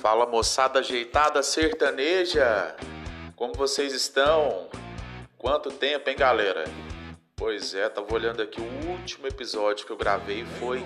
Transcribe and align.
Fala 0.00 0.26
moçada 0.26 0.80
ajeitada 0.80 1.42
sertaneja! 1.42 2.74
Como 3.36 3.54
vocês 3.54 3.92
estão? 3.92 4.68
Quanto 5.38 5.70
tempo, 5.70 6.08
hein, 6.10 6.16
galera? 6.16 6.64
Pois 7.36 7.74
é, 7.74 7.88
tava 7.88 8.12
olhando 8.12 8.42
aqui 8.42 8.60
o 8.60 8.90
último 8.90 9.26
episódio 9.26 9.86
que 9.86 9.92
eu 9.92 9.96
gravei 9.96 10.44
foi. 10.58 10.84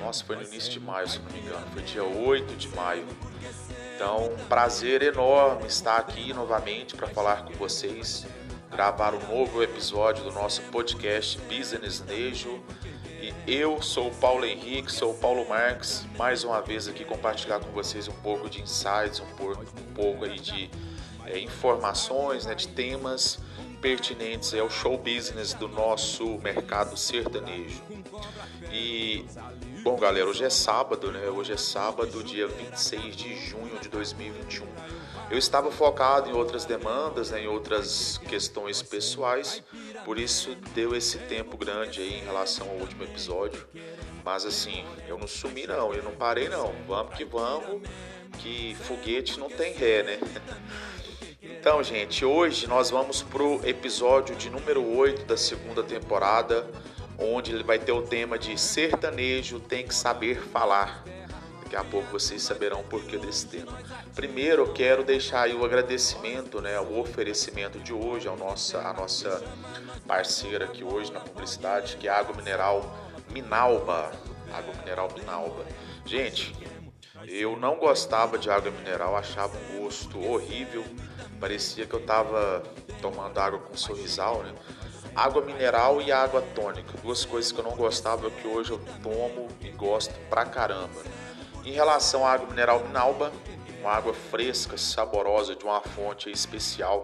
Nossa, 0.00 0.24
foi 0.24 0.36
no 0.36 0.42
início 0.42 0.70
de 0.70 0.80
maio, 0.80 1.08
se 1.08 1.18
não 1.18 1.30
me 1.30 1.38
engano. 1.40 1.66
Foi 1.72 1.82
dia 1.82 2.04
8 2.04 2.54
de 2.54 2.68
maio. 2.70 3.06
Então, 3.94 4.34
prazer 4.48 5.02
enorme 5.02 5.66
estar 5.66 5.98
aqui 5.98 6.32
novamente 6.32 6.94
para 6.94 7.06
falar 7.06 7.44
com 7.44 7.52
vocês, 7.54 8.26
gravar 8.70 9.14
um 9.14 9.20
novo 9.28 9.62
episódio 9.62 10.24
do 10.24 10.32
nosso 10.32 10.62
podcast 10.70 11.38
Business 11.42 12.00
Nejo. 12.00 12.62
Eu 13.46 13.80
sou 13.80 14.08
o 14.08 14.14
Paulo 14.14 14.44
Henrique, 14.44 14.90
sou 14.92 15.12
o 15.12 15.14
Paulo 15.14 15.48
Marques, 15.48 16.04
mais 16.18 16.44
uma 16.44 16.60
vez 16.60 16.88
aqui 16.88 17.04
compartilhar 17.04 17.60
com 17.60 17.70
vocês 17.70 18.08
um 18.08 18.12
pouco 18.12 18.50
de 18.50 18.60
insights, 18.60 19.20
um 19.20 19.36
pouco, 19.36 19.62
um 19.62 19.94
pouco 19.94 20.24
aí 20.24 20.38
de 20.38 20.70
é, 21.24 21.38
informações, 21.38 22.46
né, 22.46 22.54
de 22.54 22.68
temas 22.68 23.38
pertinentes 23.80 24.54
ao 24.54 24.68
show 24.70 24.96
business 24.96 25.54
do 25.54 25.68
nosso 25.68 26.38
mercado 26.38 26.96
sertanejo. 26.96 27.82
E, 28.72 29.24
bom, 29.82 29.96
galera, 29.96 30.26
hoje 30.26 30.44
é 30.44 30.50
sábado, 30.50 31.12
né? 31.12 31.28
Hoje 31.28 31.52
é 31.52 31.56
sábado, 31.56 32.22
dia 32.22 32.48
26 32.48 33.16
de 33.16 33.36
junho 33.36 33.78
de 33.80 33.88
2021. 33.88 34.66
Eu 35.28 35.38
estava 35.38 35.72
focado 35.72 36.30
em 36.30 36.32
outras 36.32 36.64
demandas, 36.64 37.30
né, 37.30 37.42
em 37.42 37.48
outras 37.48 38.16
questões 38.18 38.80
pessoais, 38.80 39.60
por 40.04 40.18
isso 40.18 40.54
deu 40.72 40.94
esse 40.94 41.18
tempo 41.18 41.56
grande 41.56 42.00
aí 42.00 42.20
em 42.20 42.24
relação 42.24 42.68
ao 42.68 42.76
último 42.76 43.02
episódio. 43.02 43.66
Mas 44.24 44.44
assim, 44.44 44.84
eu 45.08 45.18
não 45.18 45.26
sumi 45.26 45.66
não, 45.66 45.92
eu 45.92 46.02
não 46.02 46.12
parei 46.12 46.48
não. 46.48 46.72
Vamos 46.86 47.14
que 47.16 47.24
vamos, 47.24 47.82
que 48.38 48.76
foguete 48.82 49.38
não 49.38 49.48
tem 49.48 49.72
ré, 49.72 50.02
né? 50.02 50.18
Então, 51.66 51.82
gente, 51.82 52.24
hoje 52.24 52.68
nós 52.68 52.90
vamos 52.90 53.24
pro 53.24 53.60
episódio 53.66 54.36
de 54.36 54.48
número 54.48 54.86
8 54.96 55.24
da 55.24 55.36
segunda 55.36 55.82
temporada, 55.82 56.64
onde 57.18 57.52
ele 57.52 57.64
vai 57.64 57.76
ter 57.76 57.90
o 57.90 58.02
tema 58.02 58.38
de 58.38 58.56
sertanejo 58.56 59.58
tem 59.58 59.84
que 59.84 59.92
saber 59.92 60.40
falar. 60.40 61.02
Daqui 61.64 61.74
a 61.74 61.82
pouco 61.82 62.12
vocês 62.12 62.40
saberão 62.40 62.82
o 62.82 62.84
porquê 62.84 63.18
desse 63.18 63.48
tema. 63.48 63.76
Primeiro, 64.14 64.62
eu 64.62 64.72
quero 64.72 65.02
deixar 65.02 65.50
o 65.50 65.64
agradecimento, 65.64 66.60
né, 66.60 66.78
o 66.78 67.00
oferecimento 67.00 67.80
de 67.80 67.92
hoje 67.92 68.28
ao 68.28 68.36
nossa, 68.36 68.78
a 68.82 68.92
nossa 68.92 69.42
parceira 70.06 70.66
aqui 70.66 70.84
hoje 70.84 71.12
na 71.12 71.18
publicidade, 71.18 71.96
que 71.96 72.06
é 72.06 72.12
a 72.12 72.18
Água 72.18 72.36
Mineral 72.36 72.96
Minalba. 73.30 74.12
Água 74.52 74.72
Mineral 74.72 75.08
Minalba. 75.18 75.66
Gente, 76.04 76.54
eu 77.26 77.56
não 77.56 77.74
gostava 77.74 78.38
de 78.38 78.48
água 78.48 78.70
mineral, 78.70 79.16
achava 79.16 79.56
um 79.56 79.80
gosto 79.80 80.24
horrível 80.24 80.84
Parecia 81.40 81.86
que 81.86 81.94
eu 81.94 82.04
tava 82.04 82.62
tomando 83.00 83.38
água 83.38 83.58
com 83.58 83.76
sorrisal, 83.76 84.42
né? 84.42 84.54
Água 85.14 85.42
mineral 85.42 86.00
e 86.02 86.12
água 86.12 86.42
tônica, 86.54 86.92
duas 87.02 87.24
coisas 87.24 87.50
que 87.50 87.58
eu 87.58 87.64
não 87.64 87.74
gostava 87.76 88.30
que 88.30 88.46
hoje 88.46 88.72
eu 88.72 88.80
tomo 89.02 89.48
e 89.60 89.70
gosto 89.70 90.14
pra 90.28 90.44
caramba. 90.44 91.02
Em 91.64 91.72
relação 91.72 92.26
à 92.26 92.32
água 92.32 92.48
mineral 92.48 92.84
Minalba, 92.84 93.32
uma 93.80 93.92
água 93.92 94.12
fresca, 94.12 94.76
saborosa 94.76 95.54
de 95.54 95.64
uma 95.64 95.80
fonte 95.80 96.30
especial 96.30 97.02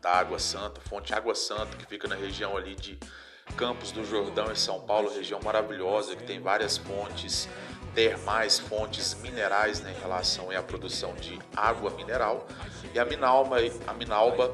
da 0.00 0.12
Água 0.12 0.38
Santa, 0.38 0.80
fonte 0.82 1.14
Água 1.14 1.34
Santa 1.34 1.76
que 1.76 1.86
fica 1.86 2.06
na 2.06 2.14
região 2.14 2.56
ali 2.56 2.74
de 2.74 2.98
Campos 3.56 3.92
do 3.92 4.04
Jordão 4.04 4.50
em 4.50 4.56
São 4.56 4.80
Paulo, 4.80 5.12
região 5.12 5.40
maravilhosa 5.42 6.16
que 6.16 6.24
tem 6.24 6.40
várias 6.40 6.78
fontes 7.94 8.04
termais, 8.04 8.58
fontes 8.58 9.14
minerais 9.22 9.80
né, 9.80 9.94
em 9.96 10.00
relação 10.00 10.50
à 10.50 10.62
produção 10.62 11.14
de 11.14 11.38
água 11.56 11.90
mineral. 11.90 12.46
E 12.92 12.98
a 12.98 13.04
Minalba, 13.04 13.56
a 13.86 13.94
Minalba 13.94 14.52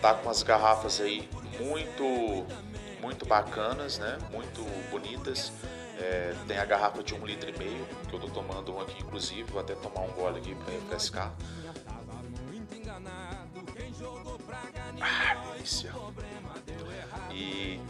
tá 0.00 0.14
com 0.14 0.30
as 0.30 0.42
garrafas 0.42 1.00
aí 1.00 1.28
muito 1.58 2.46
muito 3.00 3.24
bacanas, 3.24 3.98
né? 3.98 4.18
Muito 4.30 4.62
bonitas. 4.90 5.52
É, 5.98 6.34
tem 6.46 6.58
a 6.58 6.64
garrafa 6.64 7.02
de 7.02 7.14
um 7.14 7.24
litro 7.24 7.48
e 7.48 7.58
meio, 7.58 7.86
que 8.08 8.14
eu 8.14 8.20
tô 8.20 8.28
tomando 8.28 8.74
um 8.74 8.80
aqui 8.80 9.02
inclusive, 9.02 9.42
vou 9.44 9.60
até 9.60 9.74
tomar 9.74 10.00
um 10.00 10.10
gole 10.12 10.38
aqui 10.38 10.54
para 10.54 10.72
refrescar. 10.72 11.34
Ah, 15.00 15.29
E, 17.30 17.80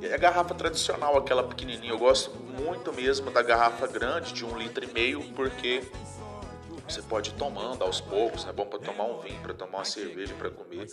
e 0.00 0.12
a 0.12 0.16
garrafa 0.16 0.54
tradicional, 0.54 1.16
aquela 1.16 1.42
pequenininha, 1.42 1.92
eu 1.92 1.98
gosto 1.98 2.30
muito 2.36 2.92
mesmo 2.92 3.30
da 3.30 3.42
garrafa 3.42 3.86
grande 3.86 4.32
de 4.32 4.44
um 4.44 4.56
litro 4.56 4.84
e 4.84 4.92
meio, 4.92 5.22
porque 5.34 5.82
você 6.92 7.02
pode 7.02 7.30
ir 7.30 7.34
tomando 7.34 7.82
aos 7.82 8.00
poucos, 8.00 8.46
é 8.46 8.52
bom 8.52 8.66
para 8.66 8.78
tomar 8.78 9.04
um 9.04 9.20
vinho, 9.20 9.40
para 9.40 9.54
tomar 9.54 9.78
uma 9.78 9.84
cerveja, 9.84 10.34
para 10.34 10.50
comer. 10.50 10.86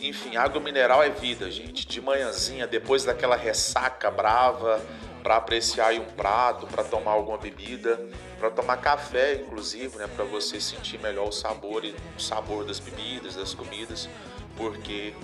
Enfim, 0.00 0.36
água 0.36 0.60
mineral 0.60 1.02
é 1.02 1.10
vida, 1.10 1.50
gente. 1.50 1.86
De 1.86 2.00
manhãzinha, 2.00 2.66
depois 2.66 3.04
daquela 3.04 3.36
ressaca 3.36 4.10
brava, 4.10 4.80
para 5.26 5.38
apreciar 5.38 5.92
um 5.94 6.04
prato, 6.04 6.68
para 6.68 6.84
tomar 6.84 7.10
alguma 7.10 7.36
bebida, 7.36 7.98
para 8.38 8.48
tomar 8.48 8.76
café, 8.76 9.34
inclusive, 9.34 9.98
né, 9.98 10.06
para 10.14 10.24
você 10.24 10.60
sentir 10.60 11.00
melhor 11.00 11.28
o 11.28 11.32
sabor 11.32 11.84
e 11.84 11.96
o 12.16 12.20
sabor 12.20 12.64
das 12.64 12.78
bebidas, 12.78 13.34
das 13.34 13.52
comidas, 13.52 14.08
porque 14.56 15.14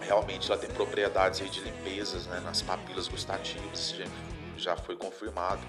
realmente 0.00 0.48
ela 0.48 0.60
tem 0.60 0.70
propriedades 0.70 1.40
aí 1.40 1.48
de 1.48 1.60
limpezas 1.60 2.26
né, 2.26 2.38
nas 2.44 2.62
papilas 2.62 3.08
gustativas, 3.08 3.90
já, 3.90 4.04
já 4.56 4.76
foi 4.76 4.94
confirmado. 4.94 5.66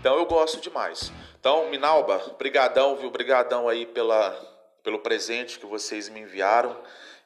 Então 0.00 0.16
eu 0.16 0.26
gosto 0.26 0.60
demais. 0.60 1.12
Então, 1.40 1.68
Minalba, 1.70 2.18
brigadão, 2.38 2.94
viu? 2.96 3.10
Brigadão 3.10 3.68
aí 3.68 3.84
pela, 3.84 4.30
pelo 4.84 5.00
presente 5.00 5.58
que 5.58 5.66
vocês 5.66 6.08
me 6.08 6.20
enviaram 6.20 6.76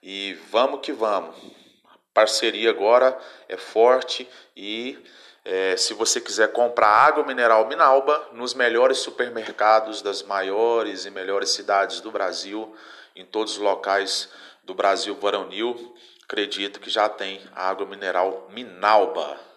e 0.02 0.32
vamos 0.50 0.80
que 0.80 0.90
vamos. 0.90 1.36
A 1.84 1.98
parceria 2.14 2.70
agora 2.70 3.18
é 3.46 3.58
forte 3.58 4.26
e 4.56 4.98
é, 5.44 5.76
se 5.76 5.92
você 5.92 6.18
quiser 6.18 6.50
comprar 6.52 6.88
água 6.88 7.24
mineral 7.24 7.68
Minalba 7.68 8.30
nos 8.32 8.54
melhores 8.54 8.98
supermercados 8.98 10.00
das 10.00 10.22
maiores 10.22 11.04
e 11.04 11.10
melhores 11.10 11.50
cidades 11.50 12.00
do 12.00 12.10
Brasil, 12.10 12.74
em 13.14 13.26
todos 13.26 13.52
os 13.54 13.58
locais 13.58 14.30
do 14.64 14.72
Brasil 14.72 15.14
varonil, 15.16 15.94
acredito 16.24 16.80
que 16.80 16.88
já 16.88 17.06
tem 17.06 17.38
água 17.54 17.84
mineral 17.84 18.48
Minalba. 18.50 19.51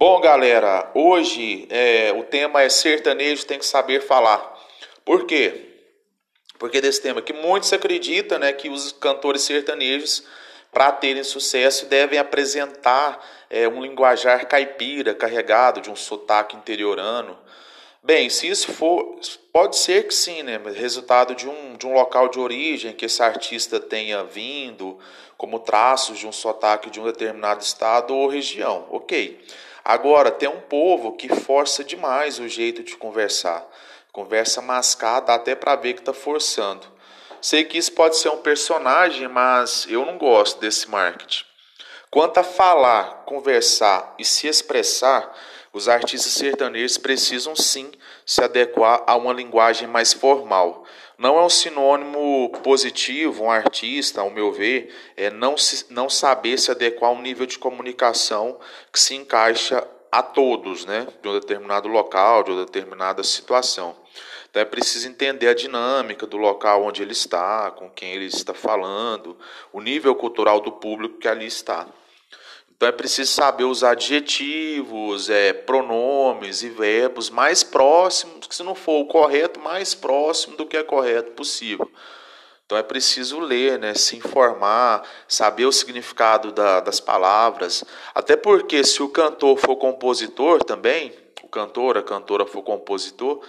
Bom, 0.00 0.20
galera, 0.20 0.88
hoje 0.94 1.66
é, 1.68 2.12
o 2.16 2.22
tema 2.22 2.62
é 2.62 2.68
sertanejo 2.68 3.44
tem 3.44 3.58
que 3.58 3.66
saber 3.66 4.00
falar. 4.00 4.56
Por 5.04 5.26
quê? 5.26 5.72
Porque 6.56 6.80
desse 6.80 7.02
tema 7.02 7.20
que 7.20 7.32
muitos 7.32 7.72
acreditam 7.72 8.38
né, 8.38 8.52
que 8.52 8.68
os 8.68 8.92
cantores 8.92 9.42
sertanejos, 9.42 10.22
para 10.70 10.92
terem 10.92 11.24
sucesso, 11.24 11.86
devem 11.86 12.16
apresentar 12.16 13.18
é, 13.50 13.66
um 13.66 13.82
linguajar 13.82 14.46
caipira, 14.46 15.16
carregado 15.16 15.80
de 15.80 15.90
um 15.90 15.96
sotaque 15.96 16.54
interiorano. 16.54 17.36
Bem, 18.00 18.30
se 18.30 18.48
isso 18.48 18.72
for, 18.72 19.18
pode 19.52 19.76
ser 19.76 20.06
que 20.06 20.14
sim, 20.14 20.44
né? 20.44 20.60
Resultado 20.76 21.34
de 21.34 21.48
um, 21.48 21.76
de 21.76 21.88
um 21.88 21.92
local 21.92 22.28
de 22.28 22.38
origem 22.38 22.92
que 22.92 23.06
esse 23.06 23.20
artista 23.20 23.80
tenha 23.80 24.22
vindo, 24.22 24.96
como 25.36 25.58
traços 25.58 26.20
de 26.20 26.26
um 26.28 26.32
sotaque 26.32 26.88
de 26.88 27.00
um 27.00 27.04
determinado 27.04 27.64
estado 27.64 28.14
ou 28.14 28.28
região. 28.28 28.86
Ok. 28.92 29.44
Agora, 29.88 30.30
tem 30.30 30.46
um 30.46 30.60
povo 30.60 31.16
que 31.16 31.34
força 31.34 31.82
demais 31.82 32.38
o 32.38 32.46
jeito 32.46 32.82
de 32.82 32.94
conversar. 32.94 33.66
Conversa 34.12 34.60
mascada 34.60 35.32
até 35.32 35.54
para 35.54 35.74
ver 35.76 35.94
que 35.94 36.00
está 36.00 36.12
forçando. 36.12 36.86
Sei 37.40 37.64
que 37.64 37.78
isso 37.78 37.92
pode 37.92 38.18
ser 38.18 38.28
um 38.28 38.42
personagem, 38.42 39.26
mas 39.28 39.86
eu 39.88 40.04
não 40.04 40.18
gosto 40.18 40.60
desse 40.60 40.90
marketing. 40.90 41.42
Quanto 42.10 42.36
a 42.36 42.44
falar, 42.44 43.22
conversar 43.24 44.14
e 44.18 44.26
se 44.26 44.46
expressar, 44.46 45.34
os 45.72 45.88
artistas 45.88 46.32
sertanejos 46.32 46.98
precisam 46.98 47.54
sim 47.54 47.90
se 48.24 48.42
adequar 48.42 49.02
a 49.06 49.16
uma 49.16 49.32
linguagem 49.32 49.86
mais 49.86 50.12
formal. 50.12 50.84
Não 51.16 51.36
é 51.36 51.42
um 51.44 51.50
sinônimo 51.50 52.50
positivo, 52.62 53.44
um 53.44 53.50
artista, 53.50 54.20
ao 54.20 54.30
meu 54.30 54.52
ver, 54.52 54.94
é 55.16 55.30
não, 55.30 55.56
se, 55.56 55.86
não 55.90 56.08
saber 56.08 56.58
se 56.58 56.70
adequar 56.70 57.10
a 57.10 57.14
um 57.14 57.20
nível 57.20 57.44
de 57.44 57.58
comunicação 57.58 58.58
que 58.92 59.00
se 59.00 59.14
encaixa 59.14 59.86
a 60.10 60.22
todos, 60.22 60.84
né? 60.84 61.06
De 61.20 61.28
um 61.28 61.32
determinado 61.32 61.88
local, 61.88 62.42
de 62.42 62.52
uma 62.52 62.64
determinada 62.64 63.22
situação. 63.22 63.96
Então 64.50 64.62
é 64.62 64.64
preciso 64.64 65.08
entender 65.08 65.48
a 65.48 65.54
dinâmica 65.54 66.26
do 66.26 66.36
local 66.36 66.84
onde 66.84 67.02
ele 67.02 67.12
está, 67.12 67.70
com 67.70 67.90
quem 67.90 68.12
ele 68.12 68.26
está 68.26 68.54
falando, 68.54 69.36
o 69.72 69.80
nível 69.80 70.14
cultural 70.14 70.60
do 70.60 70.72
público 70.72 71.18
que 71.18 71.28
ali 71.28 71.46
está. 71.46 71.86
Então 72.78 72.88
é 72.88 72.92
preciso 72.92 73.32
saber 73.32 73.64
os 73.64 73.82
adjetivos, 73.82 75.28
é, 75.28 75.52
pronomes 75.52 76.62
e 76.62 76.68
verbos 76.68 77.28
mais 77.28 77.64
próximos, 77.64 78.46
que 78.46 78.54
se 78.54 78.62
não 78.62 78.76
for 78.76 79.00
o 79.00 79.08
correto, 79.08 79.58
mais 79.58 79.96
próximo 79.96 80.56
do 80.56 80.64
que 80.64 80.76
é 80.76 80.84
correto 80.84 81.32
possível. 81.32 81.90
Então 82.64 82.78
é 82.78 82.82
preciso 82.84 83.40
ler, 83.40 83.80
né, 83.80 83.94
se 83.94 84.16
informar, 84.16 85.02
saber 85.26 85.66
o 85.66 85.72
significado 85.72 86.52
da, 86.52 86.78
das 86.78 87.00
palavras. 87.00 87.82
Até 88.14 88.36
porque 88.36 88.84
se 88.84 89.02
o 89.02 89.08
cantor 89.08 89.58
for 89.58 89.74
compositor 89.74 90.62
também, 90.62 91.12
o 91.42 91.48
cantor, 91.48 91.98
a 91.98 92.02
cantora 92.02 92.46
for 92.46 92.62
compositor, 92.62 93.44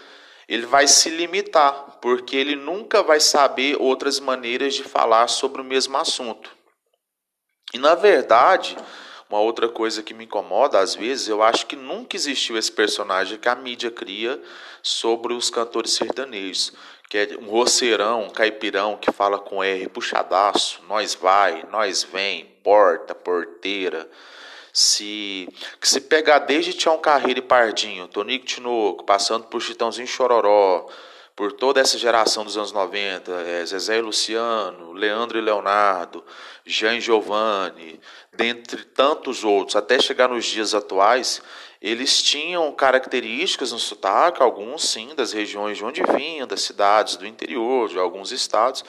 ele 0.47 0.65
vai 0.65 0.87
se 0.87 1.07
limitar, 1.11 1.99
porque 2.01 2.35
ele 2.35 2.55
nunca 2.55 3.03
vai 3.03 3.19
saber 3.19 3.79
outras 3.79 4.19
maneiras 4.19 4.73
de 4.73 4.83
falar 4.83 5.27
sobre 5.27 5.61
o 5.61 5.65
mesmo 5.65 5.95
assunto. 5.97 6.49
E 7.71 7.77
na 7.77 7.93
verdade, 7.93 8.75
uma 9.29 9.39
outra 9.39 9.69
coisa 9.69 10.01
que 10.01 10.13
me 10.13 10.25
incomoda 10.25 10.79
às 10.79 10.95
vezes, 10.95 11.27
eu 11.27 11.43
acho 11.43 11.67
que 11.67 11.75
nunca 11.75 12.15
existiu 12.15 12.57
esse 12.57 12.71
personagem 12.71 13.37
que 13.37 13.47
a 13.47 13.55
mídia 13.55 13.91
cria 13.91 14.41
sobre 14.81 15.33
os 15.33 15.51
cantores 15.51 15.91
sertanejos, 15.91 16.73
que 17.07 17.17
é 17.17 17.37
um 17.39 17.47
roceirão, 17.49 18.23
um 18.23 18.29
caipirão 18.29 18.97
que 18.97 19.11
fala 19.11 19.37
com 19.37 19.63
R 19.63 19.87
puxadaço, 19.89 20.81
nós 20.87 21.13
vai, 21.13 21.63
nós 21.71 22.03
vem, 22.03 22.45
porta, 22.63 23.13
porteira. 23.13 24.09
Se 24.73 25.47
que 25.79 25.89
se 25.89 26.01
pegar 26.01 26.39
desde 26.39 26.73
Tião 26.73 26.97
Carreiro 26.97 27.39
e 27.39 27.43
Pardinho, 27.43 28.07
Tonico 28.07 28.45
Tinoco, 28.45 29.03
passando 29.03 29.45
por 29.45 29.61
Chitãozinho 29.61 30.07
Chororó, 30.07 30.87
por 31.39 31.53
toda 31.53 31.79
essa 31.79 31.97
geração 31.97 32.43
dos 32.43 32.57
anos 32.57 32.73
90, 32.73 33.31
é, 33.31 33.65
Zezé 33.65 33.99
e 33.99 34.01
Luciano, 34.01 34.91
Leandro 34.91 35.37
e 35.37 35.41
Leonardo, 35.41 36.21
Jean 36.65 36.99
Giovanni, 36.99 37.97
dentre 38.33 38.83
tantos 38.83 39.45
outros, 39.45 39.77
até 39.77 40.01
chegar 40.01 40.27
nos 40.27 40.43
dias 40.43 40.75
atuais, 40.75 41.41
eles 41.81 42.21
tinham 42.21 42.69
características 42.73 43.71
no 43.71 43.79
sotaque, 43.79 44.43
alguns 44.43 44.83
sim, 44.83 45.15
das 45.15 45.31
regiões 45.31 45.77
de 45.77 45.85
onde 45.85 46.03
vinham, 46.11 46.45
das 46.45 46.59
cidades 46.59 47.15
do 47.15 47.25
interior, 47.25 47.87
de 47.87 47.97
alguns 47.97 48.33
estados, 48.33 48.83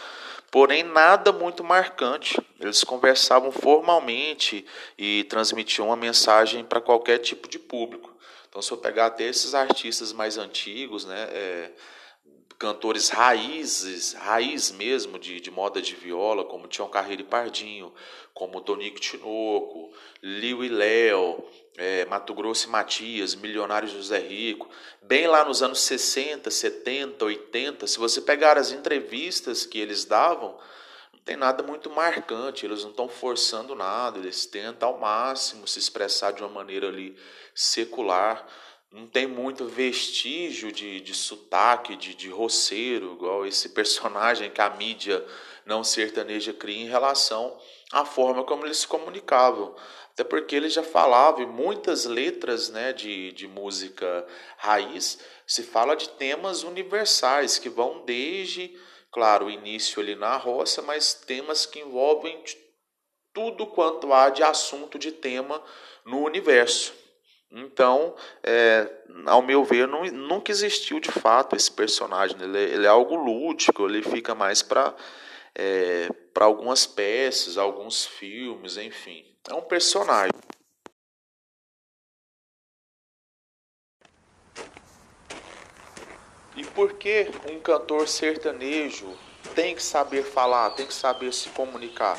porém 0.51 0.83
nada 0.83 1.31
muito 1.31 1.63
marcante. 1.63 2.37
Eles 2.59 2.83
conversavam 2.83 3.53
formalmente 3.53 4.67
e 4.99 5.23
transmitiam 5.31 5.87
uma 5.87 5.97
mensagem 5.97 6.65
para 6.65 6.81
qualquer 6.81 7.19
tipo 7.19 7.49
de 7.49 7.61
público. 7.61 8.13
Então, 8.49 8.61
se 8.61 8.73
eu 8.73 8.77
pegar 8.77 9.07
até 9.07 9.23
esses 9.23 9.55
artistas 9.55 10.13
mais 10.13 10.37
antigos, 10.37 11.05
né, 11.05 11.29
é, 11.31 11.71
cantores 12.61 13.09
raízes, 13.09 14.13
raiz 14.13 14.71
mesmo 14.71 15.19
de, 15.19 15.41
de 15.41 15.51
moda 15.51 15.81
de 15.81 15.95
viola, 15.95 16.45
como 16.45 16.69
Tião 16.69 16.91
Carreiro 16.91 17.23
e 17.23 17.25
Pardinho, 17.25 17.91
como 18.35 18.61
Tonico 18.61 19.01
Tinoco, 19.01 19.91
Liu 20.23 20.63
e 20.63 20.69
Léo, 20.69 21.43
é, 21.79 22.05
Mato 22.05 22.35
Grosso 22.35 22.69
e 22.69 22.71
Matias, 22.71 23.35
Milionário 23.35 23.89
José 23.89 24.19
Rico, 24.19 24.69
bem 25.01 25.27
lá 25.27 25.43
nos 25.43 25.63
anos 25.63 25.81
60, 25.81 26.51
70, 26.51 27.25
80, 27.25 27.87
se 27.87 27.99
você 27.99 28.21
pegar 28.21 28.59
as 28.59 28.73
entrevistas 28.73 29.65
que 29.65 29.79
eles 29.79 30.05
davam, 30.05 30.59
não 31.15 31.21
tem 31.25 31.39
nada 31.39 31.63
muito 31.63 31.89
marcante, 31.89 32.67
eles 32.67 32.83
não 32.83 32.91
estão 32.91 33.09
forçando 33.09 33.75
nada, 33.75 34.19
eles 34.19 34.45
tentam 34.45 34.91
ao 34.91 35.01
máximo 35.01 35.67
se 35.67 35.79
expressar 35.79 36.33
de 36.35 36.43
uma 36.43 36.51
maneira 36.51 36.89
ali 36.89 37.17
secular, 37.55 38.47
não 38.93 39.07
tem 39.07 39.27
muito 39.27 39.67
vestígio 39.67 40.73
de, 40.73 41.01
de 41.01 41.15
sotaque, 41.15 41.95
de, 41.95 42.15
de 42.15 42.29
roceiro, 42.29 43.13
igual 43.13 43.47
esse 43.47 43.69
personagem 43.69 44.51
que 44.51 44.61
a 44.61 44.71
mídia 44.71 45.25
não 45.65 45.85
sertaneja 45.85 46.53
cria 46.53 46.83
em 46.83 46.89
relação 46.89 47.57
à 47.93 48.05
forma 48.05 48.43
como 48.43 48.67
eles 48.67 48.79
se 48.79 48.89
comunicavam. 48.89 49.77
Até 50.13 50.25
porque 50.25 50.57
ele 50.57 50.69
já 50.69 50.83
falava, 50.83 51.41
em 51.41 51.47
muitas 51.47 52.05
letras 52.05 52.69
né, 52.69 52.93
de, 52.93 53.31
de 53.33 53.47
música 53.47 54.27
raiz, 54.57 55.21
se 55.47 55.63
fala 55.63 55.95
de 55.95 56.09
temas 56.09 56.65
universais, 56.65 57.59
que 57.59 57.69
vão 57.69 58.05
desde, 58.05 58.77
claro, 59.13 59.47
o 59.47 59.51
início 59.51 60.03
ali 60.03 60.17
na 60.17 60.37
roça, 60.37 60.83
mas 60.83 61.15
temas 61.15 61.65
que 61.65 61.79
envolvem 61.79 62.43
tudo 63.33 63.69
quanto 63.69 64.13
há 64.13 64.31
de 64.31 64.43
assunto 64.43 64.99
de 64.99 65.13
tema 65.13 65.63
no 66.05 66.25
universo. 66.25 67.00
Então, 67.53 68.15
é, 68.43 68.89
ao 69.27 69.43
meu 69.43 69.65
ver, 69.65 69.89
não, 69.89 70.05
nunca 70.05 70.53
existiu 70.53 71.01
de 71.01 71.11
fato 71.11 71.57
esse 71.57 71.71
personagem. 71.71 72.37
Ele, 72.41 72.59
é, 72.59 72.63
ele 72.63 72.87
é 72.87 72.89
algo 72.89 73.17
lúdico, 73.17 73.87
ele 73.87 74.03
fica 74.03 74.35
mais 74.35 74.63
para 74.63 74.95
é, 75.55 76.09
para 76.33 76.45
algumas 76.45 76.87
peças, 76.87 77.59
alguns 77.59 78.07
filmes, 78.07 78.77
enfim. 78.77 79.25
É 79.49 79.55
um 79.55 79.63
personagem. 79.63 80.33
E 86.57 86.65
por 86.65 86.95
que 86.95 87.29
um 87.51 87.59
cantor 87.61 88.07
sertanejo 88.07 89.17
tem 89.55 89.75
que 89.75 89.83
saber 89.83 90.23
falar, 90.23 90.71
tem 90.71 90.87
que 90.87 90.95
saber 90.95 91.33
se 91.33 91.49
comunicar? 91.51 92.19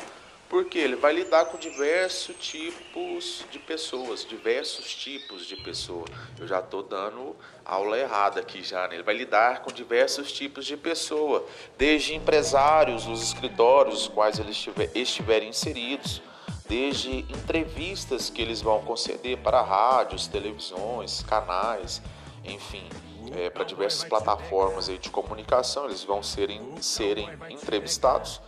Porque 0.52 0.78
ele 0.78 0.96
vai 0.96 1.14
lidar 1.14 1.46
com 1.46 1.56
diversos 1.56 2.36
tipos 2.38 3.42
de 3.50 3.58
pessoas, 3.58 4.22
diversos 4.22 4.94
tipos 4.94 5.46
de 5.46 5.56
pessoa. 5.56 6.04
Eu 6.38 6.46
já 6.46 6.58
estou 6.58 6.82
dando 6.82 7.34
aula 7.64 7.96
errada 7.98 8.40
aqui 8.40 8.62
já, 8.62 8.86
né? 8.86 8.96
Ele 8.96 9.02
vai 9.02 9.16
lidar 9.16 9.62
com 9.62 9.72
diversos 9.72 10.30
tipos 10.30 10.66
de 10.66 10.76
pessoa, 10.76 11.42
desde 11.78 12.14
empresários, 12.14 13.06
os 13.06 13.22
escritórios 13.22 14.02
os 14.02 14.08
quais 14.08 14.38
eles 14.38 14.62
estiverem 14.94 15.48
inseridos, 15.48 16.20
desde 16.68 17.20
entrevistas 17.20 18.28
que 18.28 18.42
eles 18.42 18.60
vão 18.60 18.82
conceder 18.82 19.38
para 19.38 19.62
rádios, 19.62 20.26
televisões, 20.26 21.22
canais, 21.22 22.02
enfim, 22.44 22.86
é, 23.34 23.48
para 23.48 23.64
diversas 23.64 24.04
plataformas 24.04 24.90
aí 24.90 24.98
de 24.98 25.08
comunicação, 25.08 25.86
eles 25.86 26.04
vão 26.04 26.22
serem, 26.22 26.76
serem 26.82 27.26
entrevistados 27.48 28.38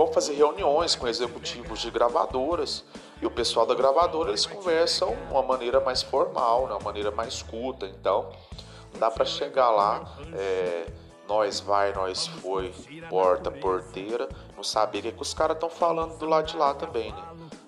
vão 0.00 0.10
fazer 0.10 0.32
reuniões 0.32 0.96
com 0.96 1.06
executivos 1.06 1.80
de 1.80 1.90
gravadoras 1.90 2.82
e 3.20 3.26
o 3.26 3.30
pessoal 3.30 3.66
da 3.66 3.74
gravadora 3.74 4.30
eles 4.30 4.46
conversam 4.46 5.10
de 5.10 5.30
uma 5.30 5.42
maneira 5.42 5.78
mais 5.78 6.00
formal, 6.02 6.66
né, 6.66 6.72
uma 6.72 6.80
maneira 6.80 7.10
mais 7.10 7.42
culta. 7.42 7.84
Então, 7.84 8.30
dá 8.98 9.10
para 9.10 9.26
chegar 9.26 9.68
lá, 9.68 10.16
é, 10.32 10.86
nós 11.28 11.60
vai, 11.60 11.92
nós 11.92 12.26
foi, 12.26 12.72
porta, 13.10 13.50
porteira, 13.50 14.26
não 14.56 14.64
saber 14.64 15.00
o 15.00 15.02
que, 15.02 15.08
é 15.08 15.12
que 15.12 15.20
os 15.20 15.34
caras 15.34 15.54
estão 15.54 15.68
falando 15.68 16.16
do 16.16 16.24
lado 16.24 16.46
de 16.46 16.56
lá 16.56 16.72
também, 16.72 17.12
né? 17.12 17.22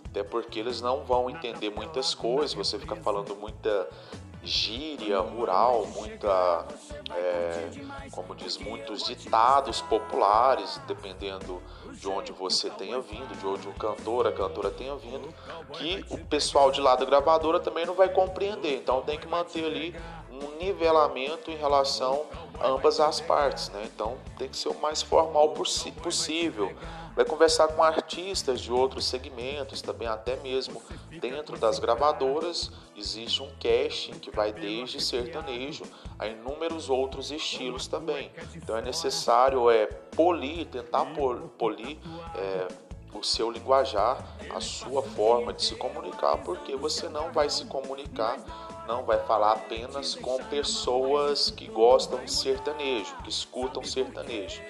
Até 0.06 0.22
porque 0.22 0.58
eles 0.58 0.80
não 0.80 1.04
vão 1.04 1.28
entender 1.28 1.68
muitas 1.68 2.14
coisas, 2.14 2.54
você 2.54 2.78
fica 2.78 2.96
falando 2.96 3.36
muita 3.36 3.90
gíria 4.42 5.20
rural, 5.20 5.86
muita, 5.94 6.66
é, 7.14 7.70
como 8.10 8.34
diz, 8.34 8.58
muitos 8.58 9.04
ditados 9.04 9.80
populares, 9.82 10.80
dependendo 10.86 11.62
de 11.92 12.08
onde 12.08 12.32
você 12.32 12.68
tenha 12.70 13.00
vindo, 13.00 13.36
de 13.38 13.46
onde 13.46 13.68
o 13.68 13.72
cantor, 13.74 14.26
a 14.26 14.32
cantora 14.32 14.70
tenha 14.70 14.96
vindo, 14.96 15.32
que 15.72 16.04
o 16.10 16.18
pessoal 16.18 16.70
de 16.70 16.80
lá 16.80 16.96
da 16.96 17.04
gravadora 17.04 17.60
também 17.60 17.86
não 17.86 17.94
vai 17.94 18.08
compreender. 18.08 18.78
Então 18.78 19.02
tem 19.02 19.18
que 19.18 19.28
manter 19.28 19.64
ali 19.64 19.94
um 20.32 20.56
nivelamento 20.58 21.50
em 21.50 21.56
relação 21.56 22.24
a 22.58 22.68
ambas 22.68 22.98
as 23.00 23.20
partes, 23.20 23.68
né? 23.70 23.82
Então 23.84 24.16
tem 24.38 24.48
que 24.48 24.56
ser 24.56 24.68
o 24.68 24.80
mais 24.80 25.02
formal 25.02 25.50
possível 25.50 26.74
vai 27.14 27.24
conversar 27.24 27.68
com 27.68 27.82
artistas 27.82 28.60
de 28.60 28.72
outros 28.72 29.04
segmentos, 29.04 29.82
também 29.82 30.08
até 30.08 30.36
mesmo 30.36 30.82
dentro 31.20 31.58
das 31.58 31.78
gravadoras 31.78 32.70
existe 32.96 33.42
um 33.42 33.50
casting 33.60 34.12
que 34.12 34.30
vai 34.30 34.52
desde 34.52 35.00
sertanejo 35.00 35.84
a 36.18 36.26
inúmeros 36.26 36.88
outros 36.88 37.30
estilos 37.30 37.86
também. 37.86 38.30
Então 38.54 38.76
é 38.76 38.82
necessário 38.82 39.70
é 39.70 39.86
polir, 39.86 40.66
tentar 40.66 41.06
polir 41.58 41.98
é, 42.34 42.68
o 43.14 43.22
seu 43.22 43.50
linguajar, 43.50 44.24
a 44.54 44.60
sua 44.60 45.02
forma 45.02 45.52
de 45.52 45.64
se 45.64 45.74
comunicar, 45.74 46.38
porque 46.38 46.74
você 46.76 47.08
não 47.08 47.30
vai 47.30 47.50
se 47.50 47.66
comunicar, 47.66 48.38
não 48.86 49.04
vai 49.04 49.18
falar 49.24 49.52
apenas 49.52 50.14
com 50.14 50.42
pessoas 50.44 51.50
que 51.50 51.66
gostam 51.68 52.24
de 52.24 52.32
sertanejo, 52.32 53.16
que 53.22 53.30
escutam 53.30 53.82
sertanejo 53.82 54.60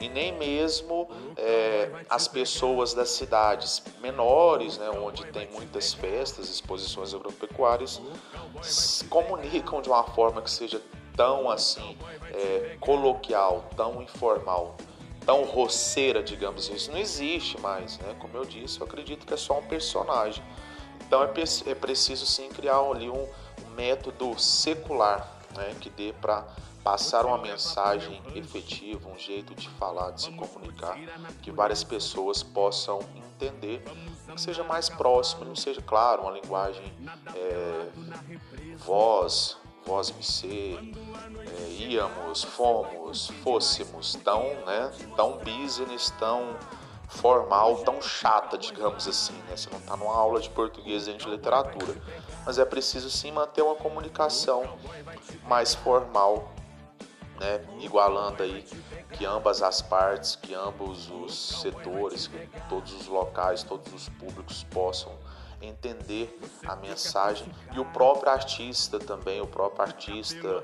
e 0.00 0.08
nem 0.08 0.32
mesmo 0.32 1.08
é, 1.36 1.90
as 2.08 2.26
pessoas 2.26 2.94
das 2.94 3.10
cidades 3.10 3.82
menores, 4.00 4.78
né, 4.78 4.88
onde 4.90 5.24
tem 5.26 5.46
muitas 5.52 5.92
festas, 5.92 6.48
exposições 6.48 7.12
agropecuárias, 7.12 8.00
se 8.62 9.04
comunicam 9.04 9.82
de 9.82 9.90
uma 9.90 10.02
forma 10.02 10.40
que 10.40 10.50
seja 10.50 10.80
tão 11.14 11.50
assim 11.50 11.98
é, 12.32 12.76
coloquial, 12.80 13.66
tão 13.76 14.02
informal, 14.02 14.74
tão 15.26 15.44
roceira, 15.44 16.22
digamos. 16.22 16.70
Isso 16.70 16.90
não 16.90 16.98
existe 16.98 17.60
mais, 17.60 17.98
né? 17.98 18.16
Como 18.18 18.34
eu 18.34 18.44
disse, 18.46 18.80
eu 18.80 18.86
acredito 18.86 19.26
que 19.26 19.34
é 19.34 19.36
só 19.36 19.58
um 19.58 19.62
personagem. 19.66 20.42
Então 21.06 21.22
é, 21.22 21.30
é 21.66 21.74
preciso 21.74 22.24
sim 22.24 22.48
criar 22.48 22.78
ali 22.78 23.10
um, 23.10 23.22
um 23.22 23.28
método 23.76 24.38
secular, 24.38 25.28
né, 25.56 25.74
que 25.80 25.90
dê 25.90 26.12
para 26.12 26.44
passar 26.82 27.26
uma 27.26 27.38
mensagem 27.38 28.22
efetiva, 28.34 29.08
um 29.08 29.18
jeito 29.18 29.54
de 29.54 29.68
falar, 29.70 30.12
de 30.12 30.22
se 30.22 30.30
comunicar, 30.32 30.96
que 31.42 31.50
várias 31.50 31.84
pessoas 31.84 32.42
possam 32.42 33.00
entender, 33.14 33.82
que 34.26 34.40
seja 34.40 34.64
mais 34.64 34.88
próximo, 34.88 35.44
não 35.44 35.56
seja, 35.56 35.82
claro, 35.82 36.22
uma 36.22 36.32
linguagem 36.32 36.92
é, 37.34 37.88
voz, 38.78 39.58
voz 39.84 40.10
MC, 40.10 40.78
é, 41.58 41.70
íamos, 41.82 42.42
fomos, 42.42 43.28
fôssemos, 43.42 44.14
tão, 44.24 44.42
né, 44.64 44.90
tão 45.16 45.38
business, 45.38 46.10
tão 46.18 46.56
formal, 47.10 47.78
tão 47.78 48.00
chata, 48.00 48.56
digamos 48.56 49.06
assim, 49.06 49.34
né? 49.48 49.56
Você 49.56 49.68
não 49.70 49.78
está 49.78 49.96
numa 49.96 50.14
aula 50.14 50.40
de 50.40 50.48
português 50.50 51.06
dentro 51.06 51.26
de 51.26 51.36
literatura, 51.36 51.94
mas 52.46 52.58
é 52.58 52.64
preciso 52.64 53.10
sim 53.10 53.32
manter 53.32 53.62
uma 53.62 53.74
comunicação 53.74 54.78
mais 55.44 55.74
formal 55.74 56.52
né, 57.40 57.64
igualando 57.80 58.42
aí 58.42 58.64
que 59.12 59.24
ambas 59.24 59.62
as 59.62 59.80
partes, 59.80 60.36
que 60.36 60.54
ambos 60.54 61.10
os 61.10 61.60
setores, 61.62 62.26
que 62.26 62.60
todos 62.68 62.92
os 62.92 63.06
locais, 63.06 63.62
todos 63.62 63.92
os 63.92 64.08
públicos 64.10 64.62
possam 64.64 65.12
entender 65.62 66.38
a 66.66 66.76
mensagem. 66.76 67.50
E 67.74 67.80
o 67.80 67.84
próprio 67.84 68.30
artista 68.30 68.98
também, 68.98 69.40
o 69.40 69.46
próprio 69.46 69.82
artista, 69.82 70.62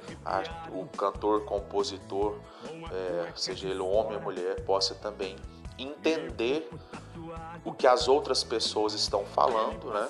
o 0.71 0.87
cantor, 0.97 1.45
compositor, 1.45 2.39
é, 2.93 3.33
seja 3.35 3.69
ele 3.69 3.81
homem 3.81 4.17
ou 4.17 4.23
mulher, 4.23 4.63
possa 4.65 4.95
também 4.95 5.37
entender 5.79 6.69
o 7.65 7.73
que 7.73 7.87
as 7.87 8.09
outras 8.09 8.45
pessoas 8.45 8.93
estão 8.95 9.25
falando, 9.25 9.93
né? 9.93 10.09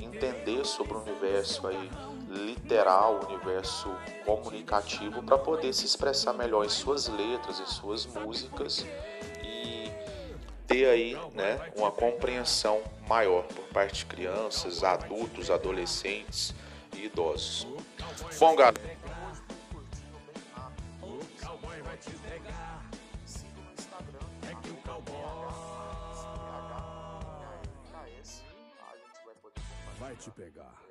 Entender 0.00 0.64
sobre 0.64 0.94
o 0.94 1.00
universo 1.00 1.66
aí 1.66 1.90
literal, 2.28 3.20
o 3.22 3.26
universo 3.26 3.88
comunicativo 4.24 5.22
para 5.22 5.38
poder 5.38 5.72
se 5.72 5.86
expressar 5.86 6.32
melhor 6.32 6.64
em 6.64 6.68
suas 6.68 7.08
letras, 7.08 7.60
em 7.60 7.66
suas 7.66 8.04
músicas 8.04 8.84
e 9.42 9.90
ter 10.66 10.86
aí, 10.86 11.16
né, 11.34 11.72
uma 11.76 11.90
compreensão 11.90 12.82
maior 13.08 13.44
por 13.44 13.64
parte 13.68 14.00
de 14.00 14.06
crianças, 14.06 14.84
adultos, 14.84 15.50
adolescentes 15.50 16.54
e 16.94 17.06
idosos. 17.06 17.66
Bom, 18.38 18.54
galera, 18.54 18.98
vai 29.98 30.16
te 30.16 30.30
pegar. 30.30 30.82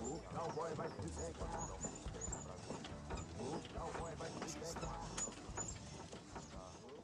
O 0.00 0.20
cowboy 0.32 0.74
vai 0.74 0.88
te 0.88 1.08
pegar. 1.10 1.68
O 3.38 3.50
cowboy 3.74 4.14
vai 4.14 4.30
te 4.30 4.58
pegar. 4.58 5.00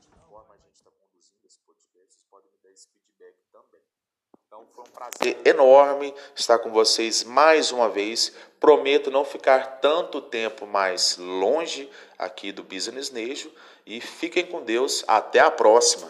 De 0.01 0.21
forma 0.29 0.55
a 0.55 0.57
gente 0.57 0.75
está 0.77 0.91
conduzindo 0.93 1.47
esse 1.47 1.61
podcast, 1.61 2.15
vocês 2.15 2.25
podem 2.31 2.51
me 2.53 2.59
dar 2.63 2.71
esse 2.71 2.89
feedback 2.89 3.37
também. 3.53 3.85
Então 4.55 4.65
foi 4.73 4.85
um 4.85 4.87
prazer 4.87 5.41
enorme 5.45 6.15
estar 6.37 6.61
com 6.61 6.71
vocês 6.71 7.25
mais 7.25 7.73
uma 7.73 7.89
vez. 7.89 8.33
Prometo 8.61 9.11
não 9.11 9.25
ficar 9.25 9.81
tanto 9.81 10.21
tempo 10.21 10.65
mais 10.65 11.17
longe 11.19 11.91
aqui 12.17 12.53
do 12.53 12.63
Business 12.63 13.11
Nejo 13.11 13.51
e 13.85 14.01
fiquem 14.01 14.47
com 14.47 14.63
Deus. 14.63 15.03
Até 15.09 15.41
a 15.41 15.51
próxima. 15.51 16.09